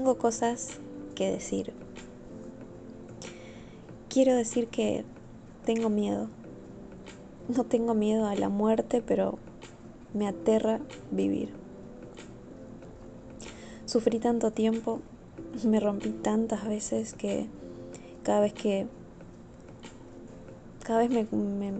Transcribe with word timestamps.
Tengo 0.00 0.16
cosas 0.16 0.78
que 1.14 1.30
decir. 1.30 1.74
Quiero 4.08 4.34
decir 4.34 4.68
que 4.68 5.04
tengo 5.66 5.90
miedo. 5.90 6.30
No 7.54 7.64
tengo 7.64 7.92
miedo 7.92 8.26
a 8.26 8.34
la 8.34 8.48
muerte, 8.48 9.02
pero 9.06 9.38
me 10.14 10.26
aterra 10.26 10.80
vivir. 11.10 11.52
Sufrí 13.84 14.20
tanto 14.20 14.52
tiempo, 14.52 15.02
me 15.64 15.80
rompí 15.80 16.08
tantas 16.08 16.66
veces 16.66 17.12
que 17.12 17.48
cada 18.22 18.40
vez 18.40 18.54
que 18.54 18.86
cada 20.82 21.00
vez 21.00 21.10
me, 21.10 21.24
me, 21.30 21.72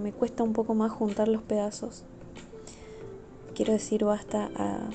me 0.00 0.12
cuesta 0.12 0.44
un 0.44 0.52
poco 0.52 0.76
más 0.76 0.92
juntar 0.92 1.26
los 1.26 1.42
pedazos. 1.42 2.04
Quiero 3.56 3.72
decir 3.72 4.04
basta 4.04 4.48
a 4.54 4.90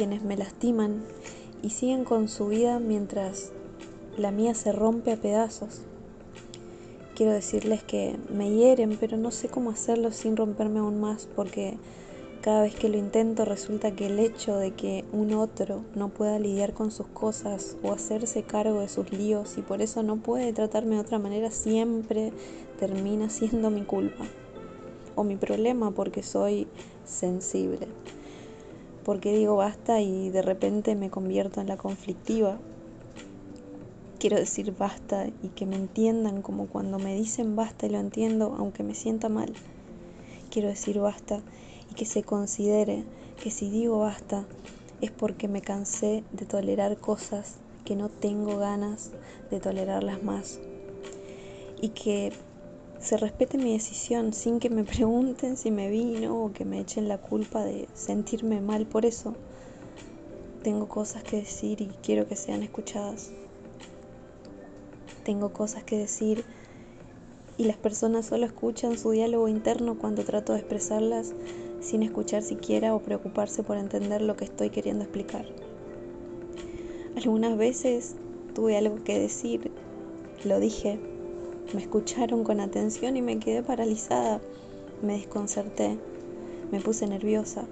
quienes 0.00 0.22
me 0.22 0.34
lastiman 0.34 1.02
y 1.62 1.68
siguen 1.68 2.04
con 2.04 2.30
su 2.30 2.46
vida 2.46 2.78
mientras 2.78 3.52
la 4.16 4.30
mía 4.30 4.54
se 4.54 4.72
rompe 4.72 5.12
a 5.12 5.18
pedazos. 5.18 5.82
Quiero 7.14 7.34
decirles 7.34 7.82
que 7.82 8.16
me 8.32 8.50
hieren, 8.50 8.96
pero 8.98 9.18
no 9.18 9.30
sé 9.30 9.50
cómo 9.50 9.68
hacerlo 9.68 10.10
sin 10.10 10.38
romperme 10.38 10.78
aún 10.78 11.02
más 11.02 11.28
porque 11.36 11.76
cada 12.40 12.62
vez 12.62 12.74
que 12.74 12.88
lo 12.88 12.96
intento 12.96 13.44
resulta 13.44 13.90
que 13.94 14.06
el 14.06 14.18
hecho 14.20 14.56
de 14.56 14.70
que 14.70 15.04
un 15.12 15.34
otro 15.34 15.82
no 15.94 16.08
pueda 16.08 16.38
lidiar 16.38 16.72
con 16.72 16.92
sus 16.92 17.08
cosas 17.08 17.76
o 17.82 17.92
hacerse 17.92 18.42
cargo 18.42 18.80
de 18.80 18.88
sus 18.88 19.12
líos 19.12 19.58
y 19.58 19.60
por 19.60 19.82
eso 19.82 20.02
no 20.02 20.16
puede 20.16 20.54
tratarme 20.54 20.94
de 20.94 21.02
otra 21.02 21.18
manera 21.18 21.50
siempre 21.50 22.32
termina 22.78 23.28
siendo 23.28 23.68
mi 23.68 23.82
culpa 23.82 24.24
o 25.14 25.24
mi 25.24 25.36
problema 25.36 25.90
porque 25.90 26.22
soy 26.22 26.68
sensible. 27.04 27.86
Porque 29.10 29.32
digo 29.32 29.56
basta 29.56 30.00
y 30.00 30.30
de 30.30 30.40
repente 30.40 30.94
me 30.94 31.10
convierto 31.10 31.60
en 31.60 31.66
la 31.66 31.76
conflictiva. 31.76 32.60
Quiero 34.20 34.36
decir 34.36 34.72
basta 34.78 35.26
y 35.42 35.48
que 35.48 35.66
me 35.66 35.74
entiendan 35.74 36.42
como 36.42 36.68
cuando 36.68 37.00
me 37.00 37.16
dicen 37.16 37.56
basta 37.56 37.86
y 37.86 37.90
lo 37.90 37.98
entiendo 37.98 38.54
aunque 38.56 38.84
me 38.84 38.94
sienta 38.94 39.28
mal. 39.28 39.52
Quiero 40.48 40.68
decir 40.68 41.00
basta 41.00 41.42
y 41.90 41.96
que 41.96 42.04
se 42.04 42.22
considere 42.22 43.02
que 43.42 43.50
si 43.50 43.68
digo 43.68 43.98
basta 43.98 44.46
es 45.00 45.10
porque 45.10 45.48
me 45.48 45.60
cansé 45.60 46.22
de 46.30 46.46
tolerar 46.46 46.96
cosas 46.96 47.56
que 47.84 47.96
no 47.96 48.10
tengo 48.10 48.58
ganas 48.58 49.10
de 49.50 49.58
tolerarlas 49.58 50.22
más. 50.22 50.60
Y 51.82 51.88
que 51.88 52.32
se 53.00 53.16
respete 53.16 53.56
mi 53.56 53.72
decisión 53.72 54.32
sin 54.34 54.60
que 54.60 54.68
me 54.68 54.84
pregunten 54.96 55.56
si 55.56 55.70
me 55.70 55.88
vino 55.88 56.44
o 56.44 56.52
que 56.52 56.64
me 56.64 56.80
echen 56.80 57.08
la 57.08 57.18
culpa 57.18 57.64
de 57.64 57.88
sentirme 57.94 58.60
mal 58.60 58.86
por 58.86 59.06
eso. 59.06 59.34
Tengo 60.62 60.88
cosas 60.88 61.24
que 61.24 61.38
decir 61.38 61.80
y 61.80 61.86
quiero 62.02 62.28
que 62.28 62.36
sean 62.36 62.62
escuchadas. 62.62 63.32
Tengo 65.24 65.52
cosas 65.52 65.82
que 65.84 65.96
decir 65.96 66.44
y 67.56 67.64
las 67.64 67.78
personas 67.78 68.26
solo 68.26 68.46
escuchan 68.46 68.98
su 68.98 69.10
diálogo 69.10 69.48
interno 69.48 69.98
cuando 69.98 70.24
trato 70.24 70.52
de 70.52 70.60
expresarlas 70.60 71.32
sin 71.80 72.02
escuchar 72.02 72.42
siquiera 72.42 72.94
o 72.94 73.00
preocuparse 73.00 73.62
por 73.62 73.78
entender 73.78 74.20
lo 74.20 74.36
que 74.36 74.44
estoy 74.44 74.68
queriendo 74.68 75.04
explicar. 75.04 75.46
Algunas 77.16 77.56
veces 77.56 78.16
tuve 78.54 78.76
algo 78.76 79.02
que 79.02 79.18
decir, 79.18 79.70
lo 80.44 80.60
dije, 80.60 80.98
me 81.74 81.82
escucharon 81.82 82.42
con 82.42 82.60
atención 82.60 83.16
y 83.16 83.22
me 83.22 83.38
quedé 83.38 83.62
paralizada. 83.62 84.40
Me 85.02 85.14
desconcerté, 85.14 85.98
me 86.70 86.80
puse 86.80 87.06
nerviosa. 87.06 87.64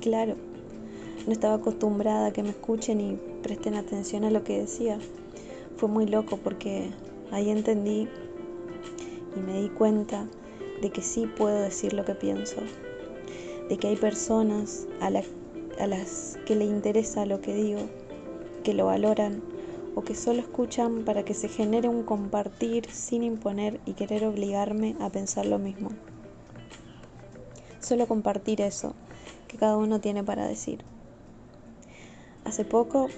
Claro, 0.00 0.34
no 1.26 1.32
estaba 1.32 1.54
acostumbrada 1.54 2.26
a 2.26 2.32
que 2.32 2.42
me 2.42 2.50
escuchen 2.50 3.00
y 3.00 3.18
presten 3.42 3.74
atención 3.74 4.24
a 4.24 4.30
lo 4.30 4.44
que 4.44 4.60
decía. 4.60 4.98
Fue 5.76 5.88
muy 5.88 6.06
loco 6.06 6.36
porque 6.36 6.90
ahí 7.30 7.50
entendí 7.50 8.08
y 9.36 9.40
me 9.40 9.62
di 9.62 9.68
cuenta 9.68 10.26
de 10.82 10.90
que 10.90 11.02
sí 11.02 11.26
puedo 11.26 11.60
decir 11.60 11.92
lo 11.92 12.04
que 12.04 12.14
pienso, 12.14 12.56
de 13.68 13.76
que 13.76 13.88
hay 13.88 13.96
personas 13.96 14.86
a, 15.00 15.10
las 15.10 16.38
que 16.44 16.56
le 16.56 16.64
interesa 16.64 17.24
lo 17.24 17.40
que 17.40 17.54
digo, 17.54 17.80
que 18.62 18.74
lo 18.74 18.86
valoran 18.86 19.42
o 19.94 20.02
que 20.02 20.14
solo 20.14 20.40
escuchan 20.40 21.04
para 21.04 21.24
que 21.24 21.34
se 21.34 21.48
genere 21.48 21.88
un 21.88 22.02
compartir 22.02 22.90
sin 22.90 23.22
imponer 23.22 23.80
y 23.86 23.94
querer 23.94 24.24
obligarme 24.24 24.96
a 25.00 25.10
pensar 25.10 25.46
lo 25.46 25.58
mismo. 25.58 25.90
Solo 27.80 28.06
compartir 28.06 28.60
eso 28.60 28.94
que 29.46 29.58
cada 29.58 29.76
uno 29.76 30.00
tiene 30.00 30.24
para 30.24 30.46
decir. 30.46 30.84
Hace 32.44 32.64
poco 32.64 33.08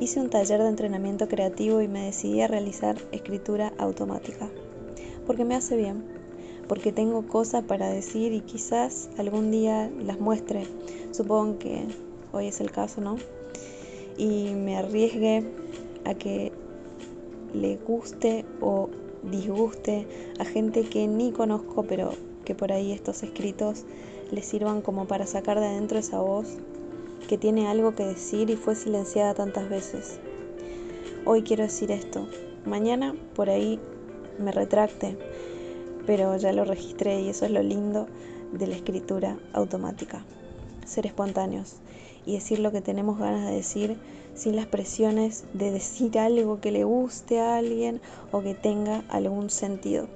hice 0.00 0.20
un 0.20 0.30
taller 0.30 0.62
de 0.62 0.68
entrenamiento 0.68 1.28
creativo 1.28 1.80
y 1.80 1.88
me 1.88 2.04
decidí 2.04 2.40
a 2.40 2.48
realizar 2.48 2.96
escritura 3.12 3.72
automática, 3.78 4.48
porque 5.26 5.44
me 5.44 5.54
hace 5.54 5.76
bien, 5.76 6.04
porque 6.68 6.92
tengo 6.92 7.26
cosas 7.26 7.64
para 7.64 7.88
decir 7.88 8.32
y 8.32 8.40
quizás 8.42 9.10
algún 9.18 9.50
día 9.50 9.90
las 10.02 10.20
muestre. 10.20 10.66
Supongo 11.10 11.58
que 11.58 11.86
hoy 12.32 12.48
es 12.48 12.60
el 12.60 12.70
caso, 12.70 13.00
¿no? 13.00 13.16
Y 14.16 14.54
me 14.54 14.76
arriesgue 14.76 15.44
a 16.04 16.14
que 16.14 16.52
le 17.52 17.76
guste 17.76 18.44
o 18.60 18.88
disguste 19.22 20.06
a 20.38 20.44
gente 20.44 20.84
que 20.84 21.06
ni 21.06 21.32
conozco, 21.32 21.84
pero 21.84 22.12
que 22.44 22.54
por 22.54 22.72
ahí 22.72 22.92
estos 22.92 23.22
escritos 23.22 23.84
le 24.30 24.42
sirvan 24.42 24.82
como 24.82 25.06
para 25.06 25.26
sacar 25.26 25.60
de 25.60 25.66
adentro 25.66 25.98
esa 25.98 26.20
voz 26.20 26.58
que 27.28 27.38
tiene 27.38 27.68
algo 27.68 27.94
que 27.94 28.04
decir 28.04 28.50
y 28.50 28.56
fue 28.56 28.74
silenciada 28.74 29.34
tantas 29.34 29.68
veces. 29.68 30.18
Hoy 31.24 31.42
quiero 31.42 31.64
decir 31.64 31.90
esto, 31.90 32.26
mañana 32.64 33.14
por 33.34 33.50
ahí 33.50 33.78
me 34.38 34.52
retracte, 34.52 35.18
pero 36.06 36.36
ya 36.36 36.52
lo 36.52 36.64
registré 36.64 37.20
y 37.20 37.28
eso 37.28 37.44
es 37.44 37.50
lo 37.50 37.62
lindo 37.62 38.06
de 38.52 38.66
la 38.66 38.76
escritura 38.76 39.38
automática. 39.52 40.24
Ser 40.86 41.06
espontáneos 41.06 41.76
y 42.26 42.34
decir 42.34 42.58
lo 42.58 42.72
que 42.72 42.80
tenemos 42.80 43.18
ganas 43.18 43.48
de 43.48 43.54
decir 43.54 43.96
sin 44.34 44.54
las 44.54 44.66
presiones 44.66 45.44
de 45.52 45.72
decir 45.72 46.18
algo 46.18 46.60
que 46.60 46.70
le 46.70 46.84
guste 46.84 47.40
a 47.40 47.56
alguien 47.56 48.00
o 48.30 48.40
que 48.40 48.54
tenga 48.54 49.02
algún 49.08 49.50
sentido. 49.50 50.08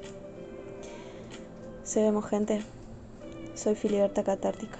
Se 1.82 2.02
vemos 2.02 2.26
gente. 2.26 2.62
Soy 3.54 3.74
Filiberta 3.74 4.22
Catártica. 4.22 4.78